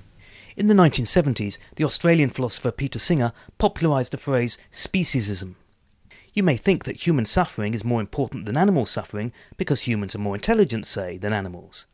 [0.57, 5.55] In the 1970s, the Australian philosopher Peter Singer popularised the phrase speciesism.
[6.33, 10.19] You may think that human suffering is more important than animal suffering because humans are
[10.19, 11.87] more intelligent, say, than animals.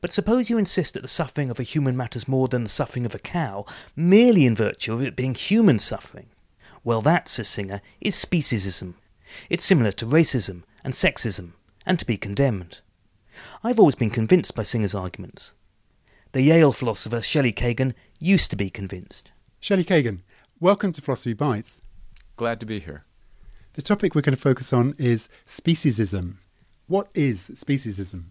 [0.00, 3.06] But suppose you insist that the suffering of a human matters more than the suffering
[3.06, 3.64] of a cow,
[3.96, 6.28] merely in virtue of it being human suffering.
[6.82, 8.94] Well, that, says Singer, is speciesism.
[9.48, 11.52] It's similar to racism and sexism,
[11.86, 12.80] and to be condemned.
[13.62, 15.54] I've always been convinced by Singer's arguments.
[16.32, 19.32] The Yale philosopher Shelly Kagan used to be convinced.
[19.60, 20.20] Shelly Kagan,
[20.60, 21.80] welcome to Philosophy Bites.
[22.36, 23.04] Glad to be here.
[23.74, 26.34] The topic we're going to focus on is speciesism.
[26.86, 28.24] What is speciesism?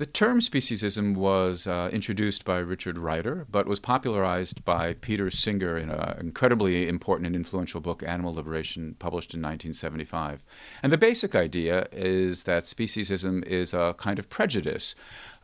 [0.00, 5.76] The term speciesism was uh, introduced by Richard Ryder, but was popularized by Peter Singer
[5.76, 10.42] in an incredibly important and influential book, Animal Liberation, published in 1975.
[10.82, 14.94] And the basic idea is that speciesism is a kind of prejudice.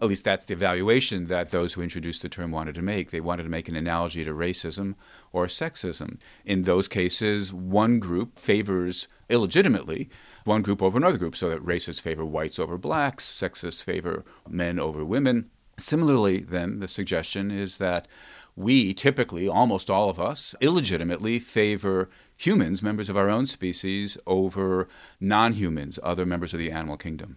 [0.00, 3.10] At least that's the evaluation that those who introduced the term wanted to make.
[3.10, 4.94] They wanted to make an analogy to racism
[5.34, 6.18] or sexism.
[6.46, 10.08] In those cases, one group favors illegitimately
[10.44, 14.78] one group over another group, so that racists favor whites over blacks, sexists favor men
[14.78, 15.50] over women.
[15.78, 18.08] Similarly, then, the suggestion is that
[18.54, 24.88] we typically, almost all of us, illegitimately favor humans, members of our own species, over
[25.20, 27.36] non humans, other members of the animal kingdom.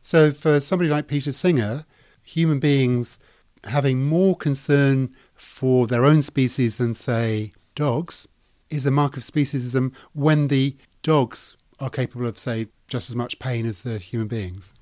[0.00, 1.84] So, for somebody like Peter Singer,
[2.22, 3.18] human beings
[3.64, 8.28] having more concern for their own species than, say, dogs
[8.72, 13.38] is a mark of speciesism when the dogs are capable of, say, just as much
[13.38, 14.72] pain as the human beings?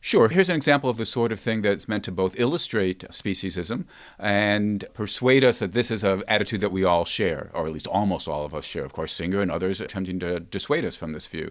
[0.00, 0.28] Sure.
[0.28, 3.86] Here's an example of the sort of thing that's meant to both illustrate speciesism
[4.18, 7.88] and persuade us that this is an attitude that we all share, or at least
[7.88, 8.84] almost all of us share.
[8.84, 11.50] Of course, Singer and others attempting to dissuade us from this view.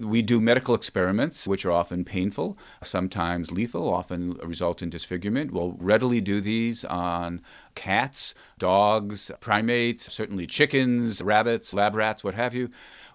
[0.00, 5.50] We do medical experiments, which are often painful, sometimes lethal, often result in disfigurement.
[5.50, 7.42] We'll readily do these on
[7.74, 12.70] cats, dogs, primates, certainly chickens, rabbits, lab rats, what have you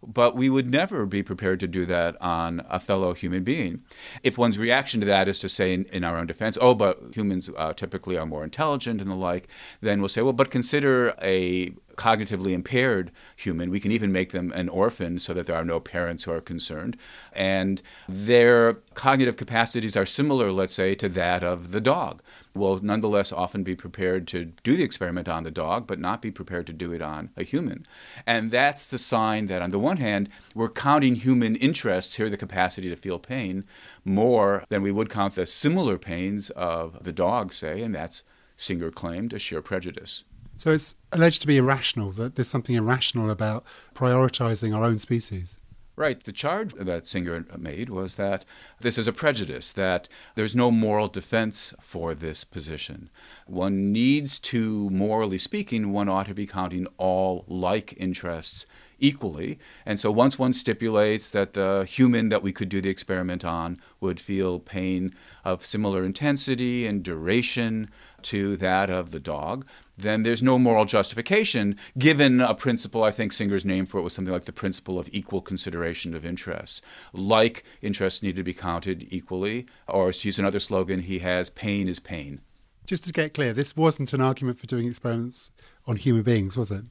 [0.06, 3.84] but we would never be prepared to do that on a fellow human being.
[4.24, 7.00] If one's reaction to that is to say in, in our own defense, oh, but
[7.14, 9.48] humans uh, typically are more intelligent and the like,
[9.82, 13.70] then we'll say, well, but consider a cognitively impaired human.
[13.70, 16.40] We can even make them an orphan so that there are no parents who are
[16.40, 16.96] concerned.
[17.34, 22.24] And their cognitive capacities are similar, let's say, to that of the dog.
[22.56, 26.32] Will nonetheless often be prepared to do the experiment on the dog, but not be
[26.32, 27.86] prepared to do it on a human.
[28.26, 32.38] And that's the sign that, on the one hand, we're counting human interests here, the
[32.38, 33.66] capacity to feel pain,
[34.06, 38.24] more than we would count the similar pains of the dog, say, and that's
[38.60, 40.26] Singer claimed a sheer prejudice.
[40.60, 43.64] So it's alleged to be irrational, that there's something irrational about
[43.96, 45.58] prioritizing our own species.
[45.96, 46.22] Right.
[46.22, 48.44] The charge that Singer made was that
[48.82, 53.10] this is a prejudice, that there's no moral defense for this position.
[53.48, 58.66] One needs to, morally speaking, one ought to be counting all like interests
[59.00, 59.60] equally.
[59.86, 63.80] And so once one stipulates that the human that we could do the experiment on
[64.00, 67.90] would feel pain of similar intensity and duration
[68.24, 69.66] to that of the dog,
[69.98, 74.14] then there's no moral justification given a principle, I think Singer's name for it was
[74.14, 76.82] something like the principle of equal consideration of interests.
[77.14, 81.88] Like interests need to be counted equally, or to use another slogan he has, pain
[81.88, 82.42] is pain.
[82.86, 85.52] Just to get clear, this wasn't an argument for doing experiments
[85.86, 86.86] on human beings, was it?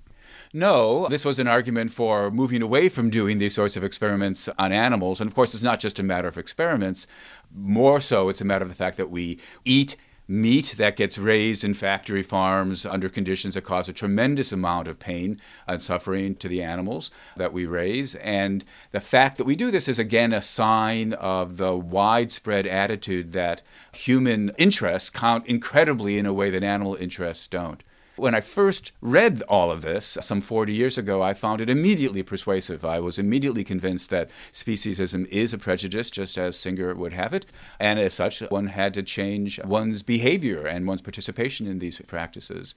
[0.52, 4.72] No, this was an argument for moving away from doing these sorts of experiments on
[4.72, 5.20] animals.
[5.20, 7.06] And of course, it's not just a matter of experiments.
[7.54, 9.96] More so, it's a matter of the fact that we eat
[10.28, 14.98] meat that gets raised in factory farms under conditions that cause a tremendous amount of
[14.98, 18.14] pain and suffering to the animals that we raise.
[18.16, 23.32] And the fact that we do this is again a sign of the widespread attitude
[23.32, 27.82] that human interests count incredibly in a way that animal interests don't.
[28.18, 32.24] When I first read all of this some 40 years ago, I found it immediately
[32.24, 32.84] persuasive.
[32.84, 37.46] I was immediately convinced that speciesism is a prejudice, just as Singer would have it.
[37.78, 42.74] And as such, one had to change one's behavior and one's participation in these practices.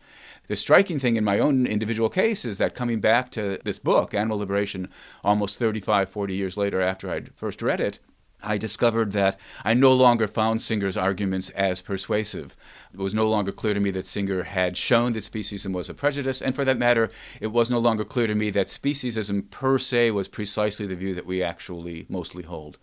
[0.47, 4.13] The striking thing in my own individual case is that coming back to this book,
[4.13, 4.89] Animal Liberation,
[5.23, 7.97] almost 35, 40 years later after I'd first read it,
[8.43, 12.55] I discovered that I no longer found Singer's arguments as persuasive.
[12.93, 15.93] It was no longer clear to me that Singer had shown that speciesism was a
[15.93, 19.77] prejudice, and for that matter, it was no longer clear to me that speciesism per
[19.77, 22.77] se was precisely the view that we actually mostly hold.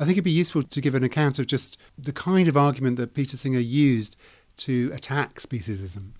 [0.00, 2.96] I think it'd be useful to give an account of just the kind of argument
[2.98, 4.16] that Peter Singer used
[4.58, 6.12] to attack speciesism.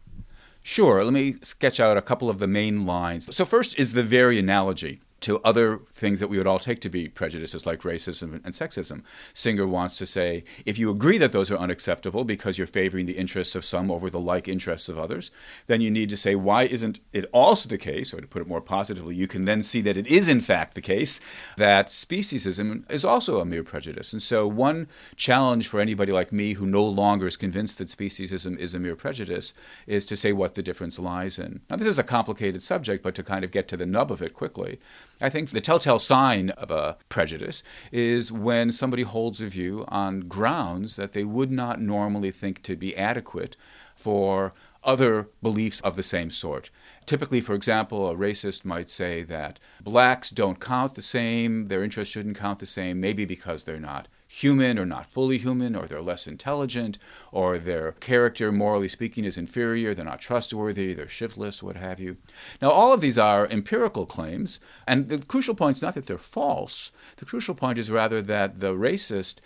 [0.65, 1.03] Sure.
[1.03, 3.35] Let me sketch out a couple of the main lines.
[3.35, 6.89] So, first is the very analogy to other things that we would all take to
[6.89, 9.03] be prejudices like racism and sexism.
[9.35, 13.19] Singer wants to say if you agree that those are unacceptable because you're favoring the
[13.19, 15.31] interests of some over the like interests of others,
[15.67, 18.49] then you need to say why isn't it also the case, or to put it
[18.49, 21.21] more positively, you can then see that it is in fact the case
[21.57, 24.13] that speciesism is also a mere prejudice.
[24.13, 28.57] And so, one challenge for anybody like me who no longer is convinced that speciesism
[28.59, 29.55] is a mere prejudice
[29.87, 31.61] is to say what the difference lies in.
[31.69, 34.23] Now, this is a complicated subject, but to kind of get to the nub of
[34.23, 34.79] it quickly,
[35.21, 40.29] I think the telltale sign of a prejudice is when somebody holds a view on
[40.29, 43.57] grounds that they would not normally think to be adequate
[43.97, 44.53] for
[44.85, 46.71] other beliefs of the same sort.
[47.05, 52.13] Typically, for example, a racist might say that blacks don't count the same, their interests
[52.13, 56.03] shouldn't count the same, maybe because they're not human or not fully human, or they're
[56.03, 56.99] less intelligent,
[57.33, 62.19] or their character, morally speaking, is inferior, they're not trustworthy, they're shiftless, what have you.
[62.61, 66.19] Now, all of these are empirical claims, and the crucial point is not that they're
[66.19, 66.93] false.
[67.17, 69.37] The crucial point is rather that the racist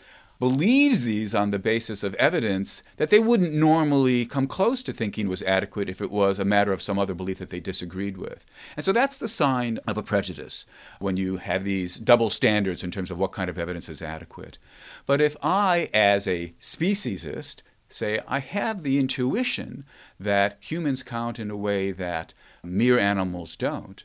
[0.42, 5.28] believes these on the basis of evidence that they wouldn't normally come close to thinking
[5.28, 8.44] was adequate if it was a matter of some other belief that they disagreed with.
[8.76, 10.66] And so that's the sign of a prejudice
[10.98, 14.58] when you have these double standards in terms of what kind of evidence is adequate.
[15.06, 19.84] But if I, as a speciesist, say I have the intuition
[20.18, 22.34] that humans count in a way that
[22.64, 24.02] mere animals don't,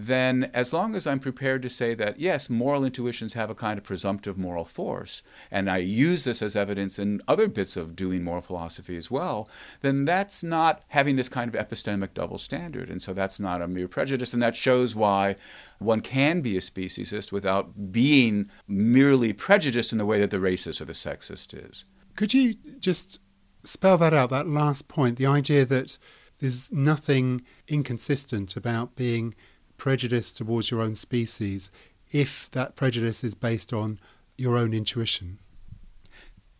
[0.00, 3.78] then as long as I'm prepared to say that, yes, moral intuitions have a kind
[3.78, 8.22] of presumptive moral force, and I use this as evidence in other bits of doing
[8.22, 9.48] moral philosophy as well,
[9.80, 12.90] then that's not having this kind of epistemic double standard.
[12.90, 15.34] And so that's not a mere prejudice, and that shows why
[15.80, 20.80] one can be a speciesist without being merely prejudiced in the way that the racist
[20.80, 21.84] or the sexist is.
[22.14, 23.18] Could you just
[23.64, 25.98] spell that out, that last point, the idea that
[26.38, 29.34] there's nothing inconsistent about being
[29.78, 31.70] prejudice towards your own species
[32.10, 33.98] if that prejudice is based on
[34.36, 35.38] your own intuition?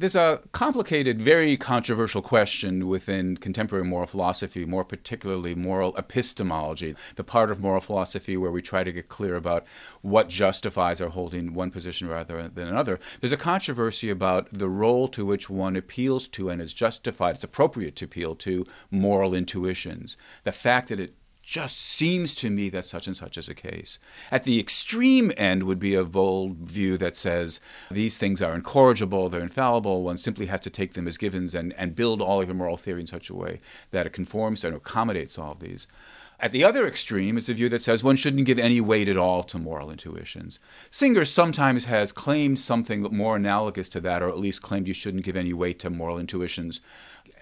[0.01, 7.25] There's a complicated, very controversial question within contemporary moral philosophy, more particularly moral epistemology, the
[7.25, 9.67] part of moral philosophy where we try to get clear about
[10.01, 13.01] what justifies our holding one position rather than another.
[13.21, 17.43] There's a controversy about the role to which one appeals to and is justified, it's
[17.43, 20.17] appropriate to appeal to moral intuitions.
[20.45, 21.15] The fact that it
[21.49, 23.99] just seems to me that such and such is a case.
[24.31, 27.59] At the extreme end would be a bold view that says
[27.91, 31.73] these things are incorrigible, they're infallible, one simply has to take them as givens and,
[31.79, 33.61] and build all of your moral theory in such a way
[33.93, 35.87] that it conforms and accommodates all of these.
[36.41, 39.17] At the other extreme is a view that says one shouldn't give any weight at
[39.17, 40.61] all to moral intuitions.
[40.89, 45.25] Singer sometimes has claimed something more analogous to that, or at least claimed you shouldn't
[45.25, 46.81] give any weight to moral intuitions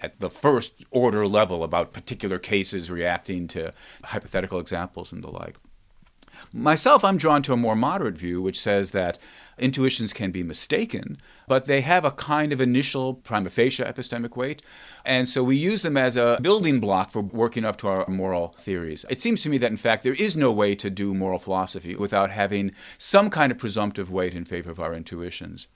[0.01, 3.71] at the first order level about particular cases reacting to
[4.03, 5.57] hypothetical examples and the like.
[6.53, 9.17] Myself, I'm drawn to a more moderate view, which says that
[9.57, 11.17] intuitions can be mistaken,
[11.47, 14.61] but they have a kind of initial prima facie epistemic weight.
[15.05, 18.55] And so we use them as a building block for working up to our moral
[18.59, 19.05] theories.
[19.09, 21.95] It seems to me that, in fact, there is no way to do moral philosophy
[21.95, 25.67] without having some kind of presumptive weight in favor of our intuitions.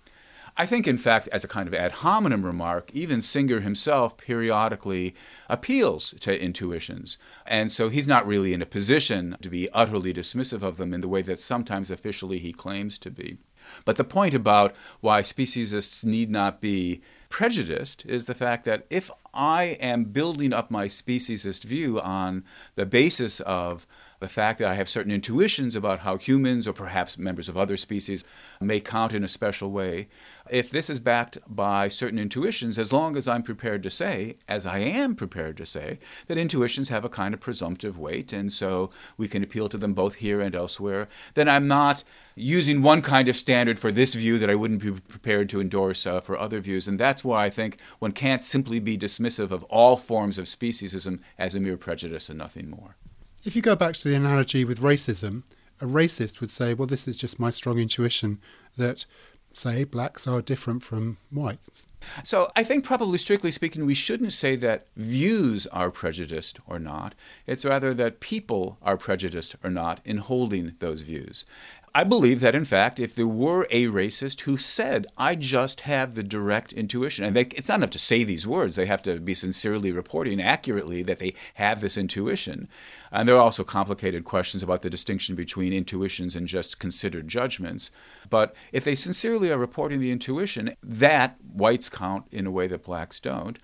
[0.58, 5.16] I think, in fact, as a kind of ad hominem remark, even Singer himself periodically
[5.50, 7.18] appeals to intuitions.
[7.48, 11.02] And so he's not really in a position to be utterly dismissive of them in
[11.02, 13.38] the way that sometimes officially he claims to be.
[13.86, 19.12] But the point about why speciesists need not be prejudiced is the fact that if
[19.34, 22.44] I am building up my speciesist view on
[22.76, 23.88] the basis of
[24.22, 27.76] the fact that I have certain intuitions about how humans or perhaps members of other
[27.76, 28.24] species
[28.62, 30.08] may count in a special way,
[30.50, 34.64] if this is backed by certain intuitions, as long as I'm prepared to say, as
[34.64, 35.98] I am prepared to say,
[36.28, 39.96] that intuitions have a kind of presumptive weight, and so we can appeal to them
[39.96, 42.04] both here and elsewhere, then I'm not
[42.36, 46.06] using one kind of standard for this view that I wouldn't be prepared to endorse
[46.06, 46.88] uh, for other views.
[46.88, 51.22] And that's why I think one can't simply be dismissive of all forms of speciesism
[51.40, 52.98] as a mere prejudice and nothing more.
[53.44, 55.44] If you go back to the analogy with racism,
[55.80, 58.40] a racist would say, well, this is just my strong intuition
[58.78, 59.06] that,
[59.52, 61.88] say, blacks are different from whites.
[62.24, 67.16] So I think, probably strictly speaking, we shouldn't say that views are prejudiced or not.
[67.46, 71.46] It's rather that people are prejudiced or not in holding those views.
[71.94, 76.16] I believe that, in fact, if there were a racist who said, I just have
[76.16, 79.20] the direct intuition, and they, it's not enough to say these words, they have to
[79.20, 82.70] be sincerely reporting accurately that they have this intuition.
[83.12, 87.92] And there are also complicated questions about the distinction between intuitions and just considered judgments.
[88.30, 92.84] But if they sincerely are reporting the intuition, that whites count in a way that
[92.84, 93.60] blacks don't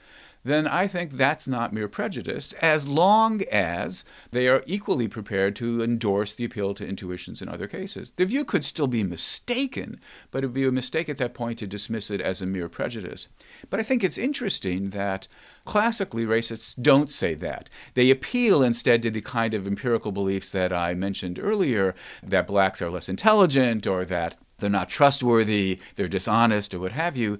[0.47, 5.83] then I think that's not mere prejudice, as long as they are equally prepared to
[5.83, 8.13] endorse the appeal to intuitions in other cases.
[8.15, 9.99] The view could still be mistaken,
[10.31, 12.69] but it would be a mistake at that point to dismiss it as a mere
[12.69, 13.27] prejudice.
[13.69, 15.27] But I think it's interesting that
[15.65, 17.69] classically racists don't say that.
[17.93, 21.93] They appeal instead to the kind of empirical beliefs that I mentioned earlier
[22.23, 27.15] that blacks are less intelligent or that they're not trustworthy, they're dishonest, or what have
[27.15, 27.37] you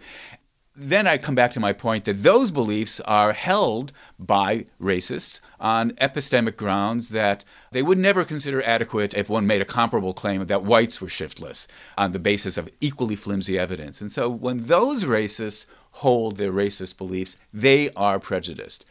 [0.80, 5.92] then I come back to my point that those beliefs are held by racists on
[5.94, 10.64] epistemic grounds that they would never consider adequate if one made a comparable claim that
[10.64, 11.68] whites were shiftless
[11.98, 14.02] on the basis of equally flimsy evidence.
[14.02, 18.86] And so when those racists hold their racist beliefs, they are prejudiced.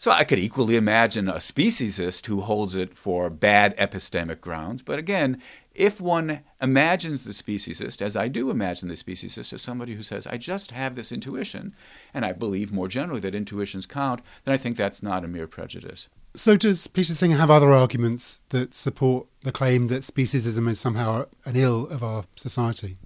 [0.00, 4.80] So I could equally imagine a speciesist who holds it for bad epistemic grounds.
[4.80, 5.42] But again,
[5.74, 10.26] if one imagines the speciesist, as I do imagine the speciesist, as somebody who says,
[10.26, 11.74] I just have this intuition,
[12.14, 15.46] and I believe more generally that intuitions count, then I think that's not a mere
[15.46, 16.08] prejudice.
[16.34, 21.26] So, does Peter Singer have other arguments that support the claim that speciesism is somehow
[21.44, 22.96] an ill of our society?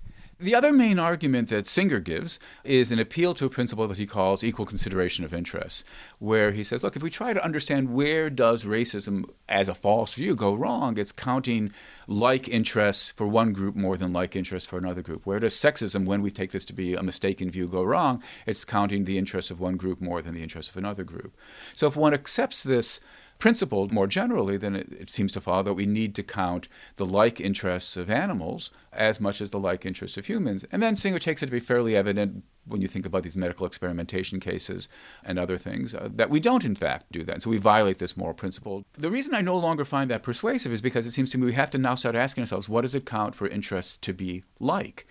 [0.40, 4.06] The other main argument that Singer gives is an appeal to a principle that he
[4.06, 5.84] calls equal consideration of interests,
[6.18, 10.14] where he says, look, if we try to understand where does racism as a false
[10.14, 11.72] view go wrong, it's counting
[12.08, 15.24] like interests for one group more than like interests for another group.
[15.24, 18.22] Where does sexism, when we take this to be a mistaken view, go wrong?
[18.44, 21.36] It's counting the interests of one group more than the interests of another group.
[21.74, 23.00] So if one accepts this
[23.38, 27.06] principle more generally, then it, it, seems to follow that we need to count the
[27.06, 30.64] like interests of animals as much as the like interests of humans.
[30.72, 33.66] And then Singer takes it to be fairly evident when you think about these medical
[33.66, 34.88] experimentation cases
[35.22, 37.32] and other things uh, that we don't, in fact, do that.
[37.34, 38.84] And so we violate this moral principle.
[38.94, 41.52] The reason I no longer find that persuasive is because it seems to me we
[41.52, 45.06] have to now start asking ourselves what does it count for interests to be like?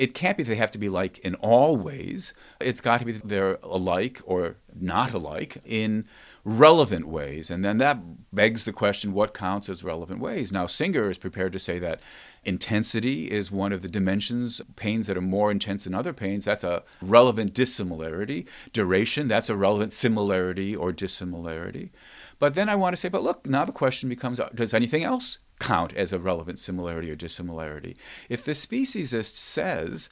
[0.00, 2.32] it can't be that they have to be like in all ways.
[2.58, 6.06] It's got to be they're alike or not alike in
[6.44, 7.50] relevant ways.
[7.50, 7.98] And then that
[8.32, 10.52] begs the question what counts as relevant ways?
[10.52, 12.00] Now, Singer is prepared to say that
[12.44, 16.64] intensity is one of the dimensions, pains that are more intense than other pains, that's
[16.64, 18.46] a relevant dissimilarity.
[18.72, 21.90] Duration, that's a relevant similarity or dissimilarity.
[22.38, 25.04] But then I want to say, but look, now the question becomes uh, does anything
[25.04, 27.96] else count as a relevant similarity or dissimilarity?
[28.28, 30.08] If the speciesist says,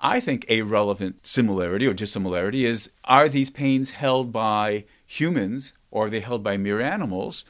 [0.00, 6.06] I think a relevant similarity or dissimilarity is are these pains held by humans or
[6.06, 7.44] are they held by mere animals?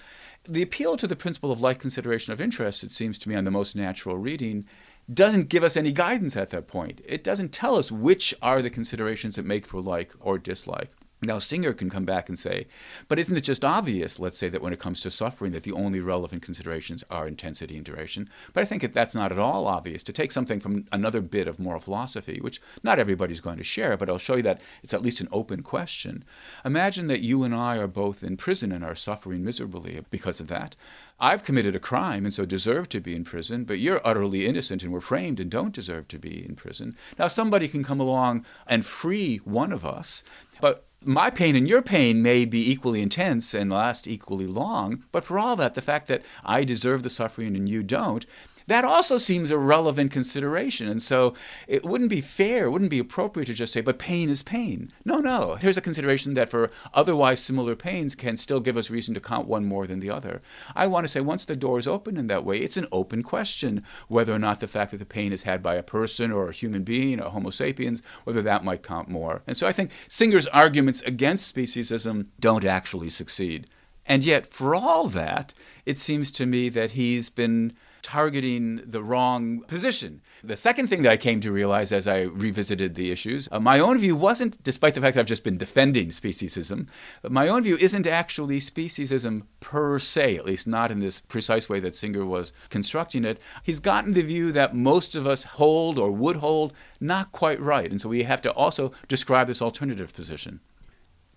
[0.48, 3.44] The appeal to the principle of like consideration of interest, it seems to me, on
[3.44, 4.64] the most natural reading,
[5.12, 7.00] doesn't give us any guidance at that point.
[7.04, 10.90] It doesn't tell us which are the considerations that make for like or dislike.
[11.23, 12.66] Now, Singer can come back and say,
[13.08, 15.73] but isn't it just obvious, let's say, that when it comes to suffering, that the
[15.73, 18.28] only relevant considerations are intensity and duration?
[18.52, 20.02] But I think that that's not at all obvious.
[20.02, 23.96] To take something from another bit of moral philosophy, which not everybody's going to share,
[23.96, 26.23] but I'll show you that it's at least an open question.
[26.66, 30.49] Imagine that you and I are both in prison and are suffering miserably because of
[30.49, 30.76] that.
[31.18, 34.82] I've committed a crime and so deserve to be in prison, but you're utterly innocent
[34.82, 36.94] and were framed and don't deserve to be in prison.
[37.18, 40.23] Now, somebody can come along and free one of us,
[40.61, 45.25] but my pain and your pain may be equally intense and last equally long, but
[45.25, 48.26] for all that, the fact that I deserve the suffering and you don't,
[48.66, 50.88] that also seems a relevant consideration.
[50.88, 51.35] And so
[51.68, 54.90] it wouldn't be fair, it wouldn't be appropriate to just say, but pain is pain.
[55.04, 55.56] No, no.
[55.61, 59.46] Here's a consideration that for otherwise similar pains can still give us reason to count
[59.49, 60.40] one more than the other.
[60.75, 63.23] I want to say once the door is open in that way, it's an open
[63.23, 66.49] question whether or not the fact that the pain is had by a person or
[66.49, 69.42] a human being, a Homo sapiens, whether that might count more.
[69.46, 73.68] And so I think Singer's arguments against speciesism don't actually succeed.
[74.06, 75.52] And yet, for all that,
[75.84, 77.72] it seems to me that he's been
[78.02, 80.20] targeting the wrong position.
[80.44, 83.80] The second thing that I came to realize as I revisited the issues, uh, my
[83.80, 86.86] own view wasn't, despite the fact that I've just been defending speciesism,
[87.28, 91.80] my own view isn't actually speciesism per se, at least not in this precise way
[91.80, 93.40] that Singer was constructing it.
[93.64, 97.90] He's gotten the view that most of us hold or would hold not quite right.
[97.90, 100.60] And so we have to also describe this alternative position.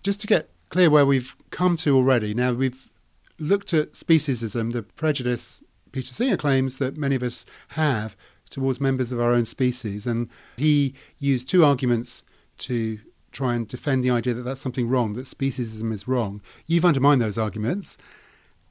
[0.04, 2.90] Just to get clear where we've come to already, now we've
[3.38, 5.60] looked at speciesism, the prejudice
[5.92, 8.16] Peter Singer claims that many of us have
[8.48, 10.06] towards members of our own species.
[10.06, 12.24] And he used two arguments
[12.58, 13.00] to
[13.32, 16.40] try and defend the idea that that's something wrong, that speciesism is wrong.
[16.66, 17.96] You've undermined those arguments,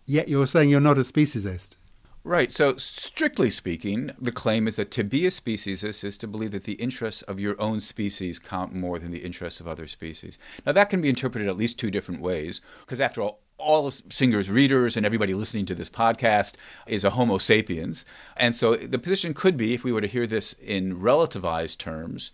[0.05, 1.77] yet you're saying you're not a speciesist.
[2.23, 2.51] Right.
[2.51, 6.65] So, strictly speaking, the claim is that to be a speciesist is to believe that
[6.65, 10.37] the interests of your own species count more than the interests of other species.
[10.65, 14.49] Now, that can be interpreted at least two different ways, because after all, all Singer's
[14.49, 16.55] readers and everybody listening to this podcast
[16.87, 18.05] is a Homo sapiens.
[18.35, 22.31] And so the position could be, if we were to hear this in relativized terms,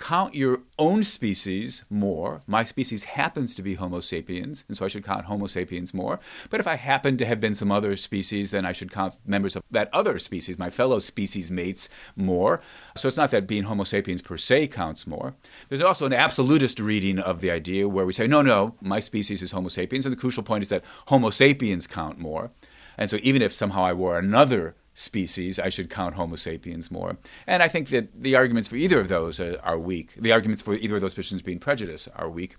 [0.00, 2.40] count your own species more.
[2.46, 6.18] My species happens to be Homo sapiens, and so I should count Homo sapiens more.
[6.48, 9.56] But if I happen to have been some other species, then I should count members
[9.56, 12.60] of that other species, my fellow species mates, more.
[12.96, 15.34] So it's not that being Homo sapiens per se counts more.
[15.68, 19.42] There's also an absolutist reading of the idea where we say, no, no, my species
[19.42, 22.50] is Homo sapiens, and the crucial point is that Homo sapiens count more.
[22.96, 27.16] And so even if somehow I were another species, I should count Homo sapiens more.
[27.46, 30.14] And I think that the arguments for either of those are, are weak.
[30.16, 32.56] The arguments for either of those positions being prejudice are weak.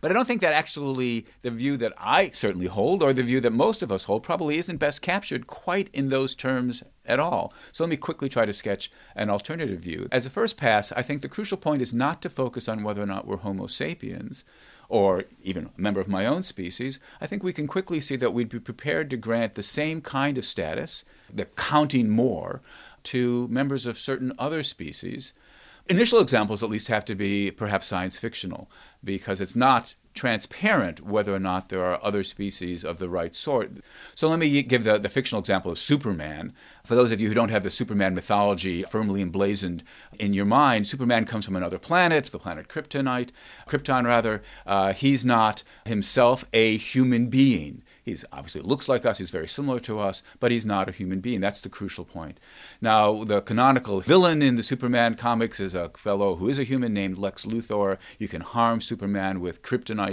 [0.00, 3.40] But I don't think that actually the view that I certainly hold, or the view
[3.40, 7.52] that most of us hold, probably isn't best captured quite in those terms at all.
[7.72, 10.08] So let me quickly try to sketch an alternative view.
[10.10, 13.02] As a first pass, I think the crucial point is not to focus on whether
[13.02, 14.44] or not we're Homo sapiens,
[14.88, 18.32] or even a member of my own species, I think we can quickly see that
[18.32, 22.60] we'd be prepared to grant the same kind of status, the counting more,
[23.04, 25.32] to members of certain other species.
[25.86, 28.70] Initial examples, at least, have to be perhaps science fictional,
[29.02, 33.72] because it's not transparent whether or not there are other species of the right sort.
[34.14, 36.52] So let me give the, the fictional example of Superman.
[36.84, 39.82] For those of you who don't have the Superman mythology firmly emblazoned
[40.18, 43.30] in your mind, Superman comes from another planet, the planet Kryptonite,
[43.66, 44.42] Krypton rather.
[44.66, 47.82] Uh, he's not himself a human being.
[48.04, 51.20] He obviously looks like us, he's very similar to us, but he's not a human
[51.20, 51.40] being.
[51.40, 52.38] That's the crucial point.
[52.80, 56.92] Now, the canonical villain in the Superman comics is a fellow who is a human
[56.92, 57.96] named Lex Luthor.
[58.18, 60.03] You can harm Superman with kryptonite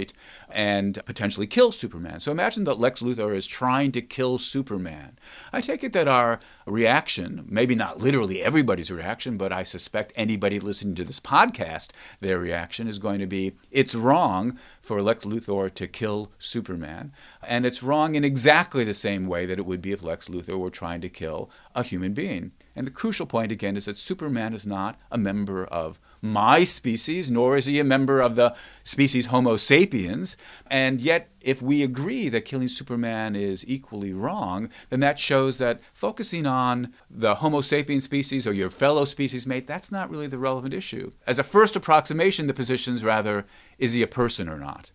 [0.50, 2.20] and potentially kill Superman.
[2.20, 5.18] So imagine that Lex Luthor is trying to kill Superman.
[5.52, 10.60] I take it that our reaction, maybe not literally everybody's reaction, but I suspect anybody
[10.60, 15.72] listening to this podcast, their reaction is going to be it's wrong for Lex Luthor
[15.74, 17.12] to kill Superman.
[17.42, 20.58] And it's wrong in exactly the same way that it would be if Lex Luthor
[20.58, 22.52] were trying to kill a human being.
[22.74, 27.28] And the crucial point, again, is that Superman is not a member of my species,
[27.28, 30.36] nor is he a member of the species Homo sapiens.
[30.68, 35.80] And yet, if we agree that killing Superman is equally wrong, then that shows that
[35.92, 40.38] focusing on the Homo sapiens species or your fellow species mate, that's not really the
[40.38, 41.10] relevant issue.
[41.26, 43.44] As a first approximation, the position's rather,
[43.78, 44.92] is he a person or not?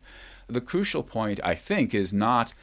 [0.47, 2.53] The crucial point, I think, is not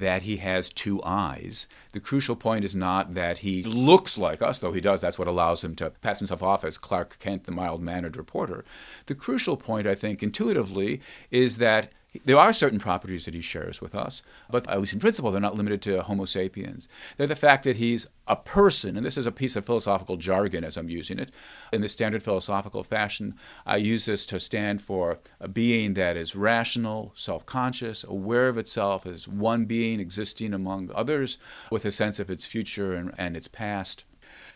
[0.00, 1.68] that he has two eyes.
[1.92, 5.00] The crucial point is not that he looks like us, though he does.
[5.00, 8.64] That's what allows him to pass himself off as Clark Kent, the mild mannered reporter.
[9.06, 11.92] The crucial point, I think, intuitively, is that
[12.24, 15.40] there are certain properties that he shares with us, but at least in principle, they're
[15.40, 16.88] not limited to Homo sapiens.
[17.16, 20.64] They're the fact that he's a person, and this is a piece of philosophical jargon
[20.64, 21.30] as I'm using it.
[21.72, 26.34] In the standard philosophical fashion, I use this to stand for a being that is
[26.34, 31.38] rational, self conscious, aware of itself as one being existing among others,
[31.70, 34.04] with a sense of its future and, and its past.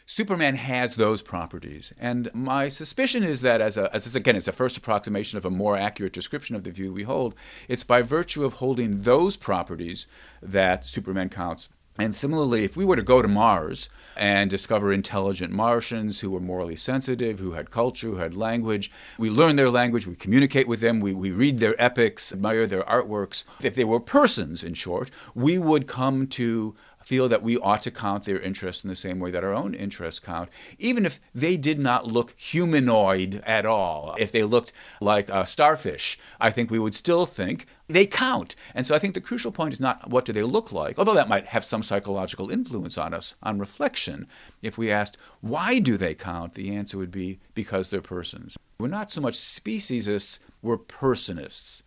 [0.07, 1.93] Superman has those properties.
[1.99, 5.51] And my suspicion is that, as, a, as again, it's a first approximation of a
[5.51, 7.35] more accurate description of the view we hold,
[7.69, 10.07] it's by virtue of holding those properties
[10.43, 15.53] that Superman counts and similarly, if we were to go to Mars and discover intelligent
[15.53, 20.05] Martians who were morally sensitive, who had culture, who had language, we learn their language,
[20.05, 23.45] we communicate with them, we, we read their epics, admire their artworks.
[23.63, 27.91] If they were persons, in short, we would come to feel that we ought to
[27.91, 31.57] count their interests in the same way that our own interests count, even if they
[31.57, 34.15] did not look humanoid at all.
[34.19, 38.57] If they looked like a starfish, I think we would still think they count.
[38.75, 41.15] And so I think the crucial point is not what do they look like, although
[41.15, 44.27] that might have some psychological influence on us on reflection.
[44.63, 46.55] If we asked, why do they count?
[46.55, 48.57] The answer would be because they're persons.
[48.79, 51.83] We're not so much speciesists, we're personists.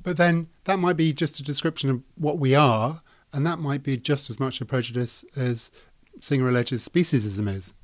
[0.00, 3.02] But then that might be just a description of what we are
[3.32, 5.70] and that might be just as much a prejudice as
[6.20, 7.74] Singer alleges speciesism is.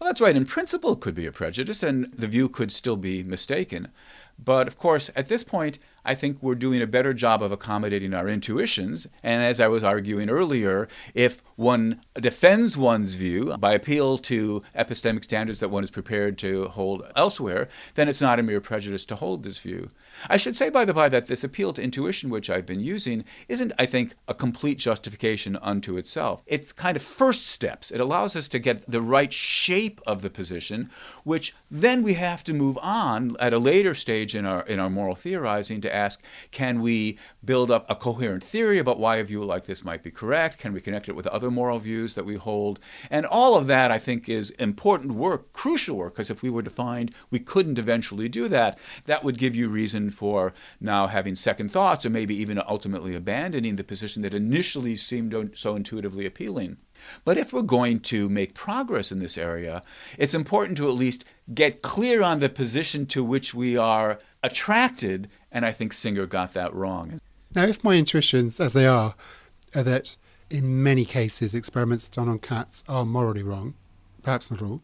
[0.00, 0.34] Well, that's right.
[0.36, 3.88] In principle, it could be a prejudice, and the view could still be mistaken.
[4.42, 8.14] But of course, at this point, I think we're doing a better job of accommodating
[8.14, 9.06] our intuitions.
[9.22, 15.24] And as I was arguing earlier, if one defends one's view by appeal to epistemic
[15.24, 19.16] standards that one is prepared to hold elsewhere, then it's not a mere prejudice to
[19.16, 19.90] hold this view.
[20.28, 23.24] I should say, by the by, that this appeal to intuition, which I've been using,
[23.48, 26.42] isn't, I think, a complete justification unto itself.
[26.46, 27.90] It's kind of first steps.
[27.90, 30.88] It allows us to get the right shape of the position,
[31.24, 34.90] which then we have to move on at a later stage in our in our
[34.90, 39.42] moral theorizing to ask, can we build up a coherent theory about why a view
[39.42, 40.58] like this might be correct?
[40.58, 42.78] Can we connect it with other moral views that we hold?
[43.10, 46.62] And all of that, I think, is important work, crucial work, because if we were
[46.62, 51.34] to find we couldn't eventually do that, that would give you reason for now having
[51.34, 56.76] second thoughts or maybe even ultimately abandoning the position that initially seemed so intuitively appealing.
[57.24, 59.82] But if we're going to make progress in this area,
[60.18, 65.28] it's important to at least get clear on the position to which we are attracted,
[65.50, 67.20] and I think Singer got that wrong.
[67.54, 69.14] Now, if my intuitions, as they are,
[69.74, 70.16] are that
[70.48, 73.74] in many cases experiments done on cats are morally wrong,
[74.22, 74.82] perhaps not all,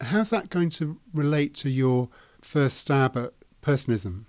[0.00, 2.08] how's that going to relate to your
[2.40, 4.24] first stab at personism?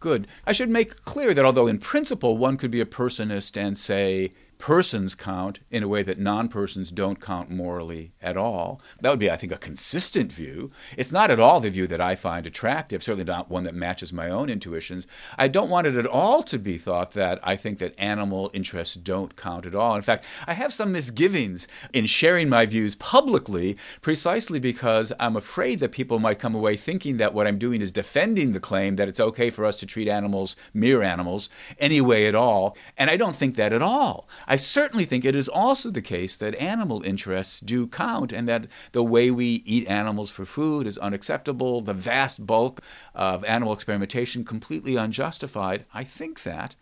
[0.00, 0.26] Good.
[0.46, 4.32] I should make clear that although in principle one could be a personist and say
[4.58, 8.80] persons count in a way that non persons don't count morally at all.
[9.00, 10.70] That would be, I think, a consistent view.
[10.96, 14.12] It's not at all the view that I find attractive, certainly not one that matches
[14.12, 15.06] my own intuitions.
[15.38, 18.94] I don't want it at all to be thought that I think that animal interests
[18.94, 19.96] don't count at all.
[19.96, 25.80] In fact, I have some misgivings in sharing my views publicly precisely because I'm afraid
[25.80, 29.08] that people might come away thinking that what I'm doing is defending the claim that
[29.08, 32.76] it's okay for us to treat animals, mere animals, any way at all.
[32.96, 34.28] And I don't think that at all.
[34.46, 38.66] I certainly think it is also the case that animal interests do count and that
[38.92, 42.80] the way we eat animals for food is unacceptable, the vast bulk
[43.14, 45.84] of animal experimentation completely unjustified.
[45.94, 46.76] I think that.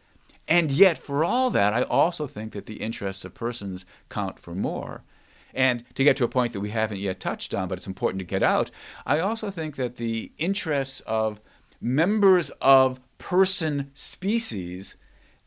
[0.49, 4.55] And yet, for all that, I also think that the interests of persons count for
[4.55, 5.03] more.
[5.55, 8.19] And to get to a point that we haven't yet touched on, but it's important
[8.21, 8.71] to get out,
[9.07, 11.41] I also think that the interests of
[11.81, 14.97] members of person species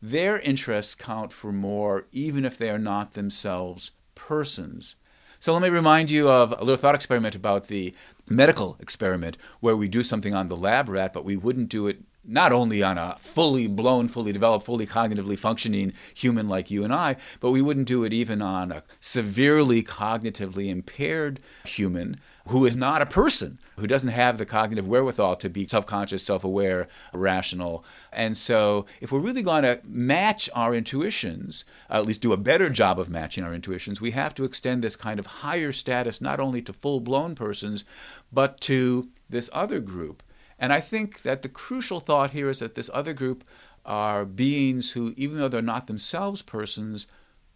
[0.00, 4.96] their interests count for more, even if they are not themselves persons.
[5.38, 7.94] So let me remind you of a little thought experiment about the
[8.28, 12.02] medical experiment where we do something on the lab rat, but we wouldn't do it
[12.24, 16.92] not only on a fully blown, fully developed, fully cognitively functioning human like you and
[16.92, 22.76] I, but we wouldn't do it even on a severely cognitively impaired human who is
[22.76, 26.88] not a person, who doesn't have the cognitive wherewithal to be self conscious, self aware,
[27.12, 27.84] rational.
[28.12, 32.70] And so, if we're really going to match our intuitions, at least do a better
[32.70, 36.40] job of matching our intuitions, we have to extend this kind of higher status not
[36.40, 37.84] only to full blown persons,
[38.32, 40.22] but to this other group.
[40.58, 43.44] And I think that the crucial thought here is that this other group
[43.84, 47.06] are beings who, even though they're not themselves persons,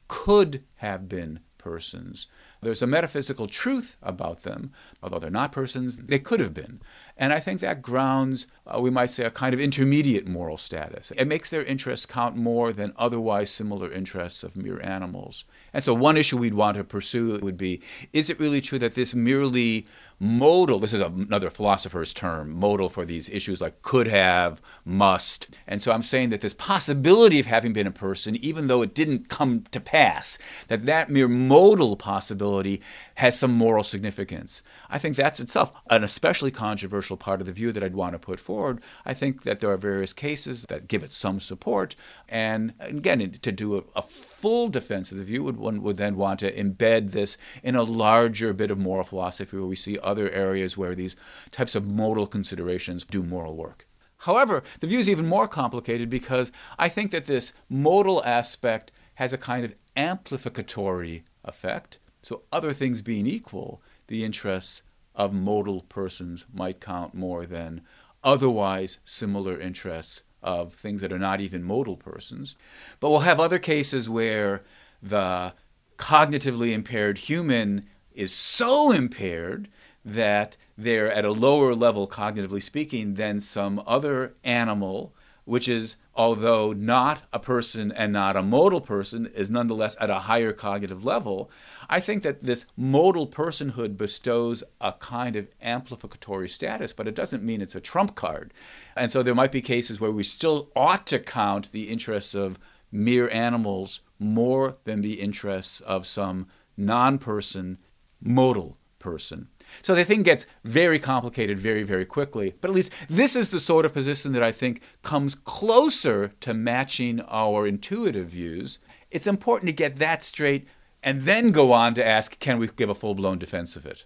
[0.09, 2.27] could have been persons.
[2.61, 6.81] There's a metaphysical truth about them, although they're not persons, they could have been.
[7.17, 11.13] And I think that grounds, uh, we might say, a kind of intermediate moral status.
[11.13, 15.45] It makes their interests count more than otherwise similar interests of mere animals.
[15.73, 17.81] And so, one issue we'd want to pursue would be
[18.13, 19.87] is it really true that this merely
[20.19, 25.49] modal, this is another philosopher's term, modal for these issues like could have, must.
[25.67, 28.95] And so, I'm saying that this possibility of having been a person, even though it
[28.95, 31.29] didn't come to pass, that that mere
[31.61, 32.81] modal possibility
[33.17, 34.63] has some moral significance.
[34.89, 38.19] I think that's itself an especially controversial part of the view that I'd want to
[38.19, 38.83] put forward.
[39.05, 41.95] I think that there are various cases that give it some support.
[42.31, 46.41] And again, to do a, a full defense of the view, one would then want
[46.41, 50.79] to embed this in a larger bit of moral philosophy where we see other areas
[50.79, 51.15] where these
[51.51, 53.87] types of modal considerations do moral work.
[54.29, 59.35] However, the view is even more complicated because I think that this modal aspect has
[59.35, 61.99] a kind of amplificatory effect.
[62.23, 64.83] So, other things being equal, the interests
[65.15, 67.83] of modal persons might count more than
[68.23, 72.55] otherwise similar interests of things that are not even modal persons.
[72.99, 74.63] But we'll have other cases where
[75.03, 75.55] the
[75.99, 79.69] cognitively impaired human is so impaired
[80.05, 86.75] that they're at a lower level, cognitively speaking, than some other animal, which is although
[86.75, 91.51] not a person and not a modal person, is nonetheless at a higher cognitive level,
[91.89, 97.43] I think that this modal personhood bestows a kind of amplificatory status, but it doesn't
[97.43, 98.53] mean it's a trump card.
[98.95, 102.59] And so there might be cases where we still ought to count the interests of
[102.93, 107.79] mere animals more than the interests of some non person
[108.21, 109.49] modal person.
[109.83, 112.55] So the thing gets very complicated very, very quickly.
[112.61, 116.55] But at least this is the sort of position that I think comes closer to
[116.55, 118.79] matching our intuitive views.
[119.11, 120.69] It's important to get that straight
[121.03, 124.05] and then go on to ask can we give a full blown defense of it?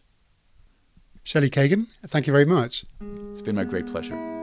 [1.24, 2.84] Shelly Kagan, thank you very much.
[3.30, 4.33] It's been my great pleasure.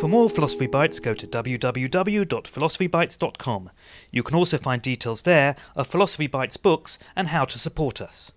[0.00, 3.70] For more Philosophy Bites, go to www.philosophybites.com.
[4.10, 8.32] You can also find details there of Philosophy Bites books and how to support us.